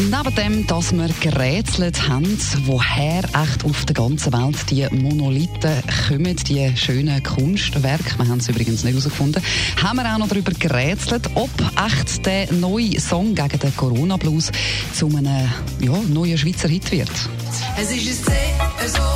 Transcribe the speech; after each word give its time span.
Neben 0.00 0.34
dem, 0.34 0.66
dass 0.66 0.92
wir 0.92 1.08
gerätselt 1.20 2.08
haben, 2.08 2.36
woher 2.64 3.22
echt 3.24 3.64
auf 3.64 3.84
der 3.84 3.94
ganzen 3.94 4.32
Welt 4.32 4.70
die 4.70 4.86
Monolithen 4.90 5.82
kommen, 6.08 6.36
die 6.36 6.76
schönen 6.76 7.22
Kunstwerke, 7.22 8.18
wir 8.18 8.28
haben 8.28 8.38
es 8.38 8.48
übrigens 8.48 8.82
nicht 8.82 8.94
herausgefunden, 8.94 9.42
haben 9.82 9.96
wir 9.96 10.12
auch 10.12 10.18
noch 10.18 10.28
darüber 10.28 10.52
gerätselt, 10.52 11.30
ob 11.34 11.50
echt 11.86 12.26
der 12.26 12.52
neue 12.52 13.00
Song 13.00 13.34
gegen 13.34 13.58
den 13.58 13.76
Corona-Blues 13.76 14.50
zu 14.92 15.06
einem 15.06 15.48
ja, 15.80 15.96
neuen 16.08 16.38
Schweizer 16.38 16.68
Hit 16.68 16.90
wird. 16.90 17.10
Es 17.80 17.90
ist 17.90 18.28
ein 18.28 19.13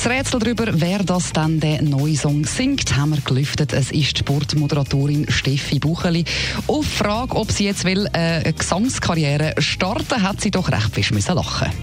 Das 0.00 0.08
Rätsel 0.08 0.38
darüber, 0.38 0.66
wer 0.74 1.02
das 1.02 1.32
dann 1.32 1.58
den 1.58 1.86
neuen 1.86 2.14
Song 2.14 2.44
singt, 2.44 2.96
haben 2.96 3.10
wir 3.10 3.20
gelüftet. 3.20 3.72
Es 3.72 3.90
ist 3.90 4.16
Sportmoderatorin 4.16 5.28
Steffi 5.28 5.80
Bucheli. 5.80 6.24
Auf 6.68 6.86
Frage, 6.86 7.34
ob 7.34 7.50
sie 7.50 7.64
jetzt 7.64 7.84
will, 7.84 8.06
äh, 8.12 8.18
eine 8.18 8.52
Gesangskarriere 8.52 9.54
starten, 9.58 10.22
hat 10.22 10.40
sie 10.40 10.52
doch 10.52 10.70
recht 10.70 10.94
fest 10.94 11.10
müssen 11.10 11.34
lachen. 11.34 11.72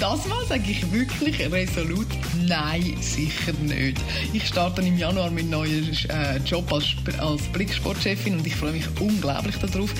Das 0.00 0.26
mal 0.28 0.44
sage 0.48 0.62
ich 0.70 0.90
wirklich 0.92 1.38
resolut 1.52 2.06
nein, 2.46 2.96
sicher 3.00 3.52
nicht. 3.62 3.98
Ich 4.32 4.46
starte 4.48 4.80
im 4.80 4.96
Januar 4.96 5.30
meinen 5.30 5.50
neuen 5.50 5.94
äh, 6.08 6.38
Job 6.38 6.72
als, 6.72 6.86
als 7.18 7.42
Blicksportchefin 7.52 8.38
und 8.38 8.46
ich 8.46 8.56
freue 8.56 8.72
mich 8.72 8.86
unglaublich 8.98 9.56
darauf. 9.56 9.92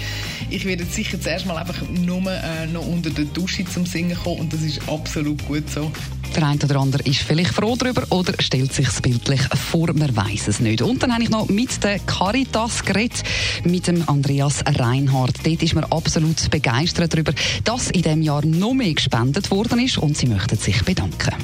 Ich 0.48 0.64
werde 0.64 0.84
sicher 0.84 1.20
zuerst 1.20 1.44
mal 1.44 1.58
einfach 1.58 1.82
nur 1.90 2.32
äh, 2.32 2.66
noch 2.66 2.86
unter 2.86 3.10
der 3.10 3.26
Dusche 3.26 3.66
zum 3.66 3.84
Singen 3.84 4.16
kommen 4.16 4.40
und 4.40 4.52
das 4.54 4.62
ist 4.62 4.80
absolut 4.88 5.46
gut 5.46 5.68
so. 5.68 5.92
Der 6.34 6.46
eine 6.46 6.60
oder 6.62 6.76
andere 6.76 7.02
ist 7.02 7.22
vielleicht 7.22 7.52
froh 7.52 7.74
darüber 7.76 8.04
oder 8.10 8.34
stellt 8.38 8.72
sich 8.72 8.88
bildlich 9.02 9.40
vor, 9.70 9.92
man 9.94 10.14
weiß 10.14 10.48
es 10.48 10.60
nicht. 10.60 10.80
Und 10.80 11.02
dann 11.02 11.12
habe 11.12 11.24
ich 11.24 11.30
noch 11.30 11.48
mit 11.48 11.82
der 11.82 11.98
Caritas 11.98 12.84
geredet, 12.84 13.22
mit 13.64 13.86
dem 13.88 14.08
Andreas 14.08 14.62
Reinhardt. 14.64 15.44
Dort 15.44 15.62
ist 15.62 15.74
man 15.74 15.84
absolut 15.84 16.50
begeistert 16.50 17.12
darüber, 17.12 17.32
dass 17.64 17.90
in 17.90 18.02
diesem 18.02 18.22
Jahr 18.22 18.44
noch 18.44 18.74
mehr 18.74 18.94
gespendet 18.94 19.50
worden 19.50 19.80
ist 19.80 19.98
und 19.98 20.16
sie 20.16 20.26
möchten 20.26 20.56
sich 20.56 20.84
bedanken. 20.84 21.34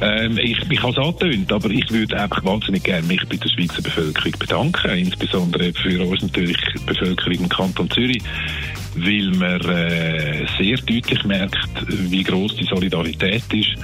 Ähm, 0.00 0.38
ich, 0.38 0.58
ich 0.68 0.82
habe 0.82 0.92
es 0.92 0.98
angetönt, 0.98 1.52
aber 1.52 1.70
ich 1.70 1.88
würde 1.90 2.20
einfach 2.20 2.44
wahnsinnig 2.44 2.82
gerne 2.82 3.06
mich 3.06 3.22
bei 3.28 3.36
der 3.36 3.48
Schweizer 3.48 3.82
Bevölkerung 3.82 4.32
bedanken, 4.38 4.90
insbesondere 4.98 5.72
für 5.72 6.04
uns 6.04 6.22
natürlich 6.22 6.56
die 6.74 6.84
Bevölkerung 6.84 7.32
im 7.32 7.48
Kanton 7.48 7.90
Zürich, 7.90 8.22
weil 8.96 9.30
man 9.36 9.60
äh, 9.62 10.46
sehr 10.58 10.76
deutlich 10.76 11.24
merkt, 11.24 11.68
wie 11.88 12.22
groß 12.22 12.56
die 12.56 12.64
Solidarität 12.64 13.44
ist. 13.52 13.76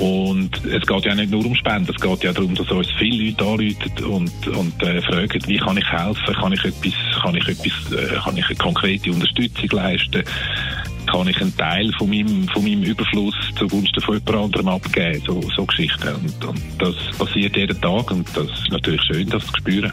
Und 0.00 0.64
es 0.64 0.84
geht 0.86 1.04
ja 1.04 1.14
nicht 1.14 1.30
nur 1.30 1.46
um 1.46 1.54
Spenden, 1.54 1.94
es 1.94 2.02
geht 2.02 2.24
ja 2.24 2.32
darum, 2.32 2.54
dass 2.54 2.68
uns 2.70 2.90
viele 2.98 3.30
Leute 3.30 3.44
anrufen 3.44 4.04
und, 4.04 4.48
und 4.48 4.82
äh, 4.82 5.00
fragen, 5.02 5.40
wie 5.46 5.56
kann 5.56 5.76
ich 5.76 5.88
helfen, 5.90 6.34
kann 6.34 6.52
ich 6.52 6.64
etwas, 6.64 7.22
kann 7.22 7.36
ich 7.36 7.46
etwas, 7.46 7.92
äh, 7.92 8.16
kann 8.16 8.36
ich 8.36 8.46
eine 8.46 8.56
konkrete 8.56 9.12
Unterstützung 9.12 9.68
leisten, 9.70 10.24
kann 11.06 11.28
ich 11.28 11.40
einen 11.40 11.56
Teil 11.56 11.92
von 11.96 12.08
meinem, 12.10 12.48
von 12.48 12.64
meinem 12.64 12.82
Überfluss 12.82 13.36
zugunsten 13.56 14.00
von 14.00 14.16
jemand 14.16 14.44
anderem 14.44 14.68
abgeben, 14.68 15.22
so, 15.24 15.40
so 15.54 15.64
Geschichten. 15.64 16.08
Und, 16.08 16.44
und 16.44 16.60
das 16.78 16.96
passiert 17.16 17.56
jeden 17.56 17.80
Tag 17.80 18.10
und 18.10 18.26
das 18.34 18.46
ist 18.46 18.72
natürlich 18.72 19.02
schön, 19.02 19.28
das 19.28 19.46
zu 19.46 19.56
spüren. 19.58 19.92